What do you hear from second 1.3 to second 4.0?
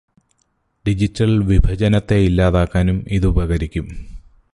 വിഭജനത്തെ ഇല്ലാതാക്കാനും ഇതുപകരിക്കും.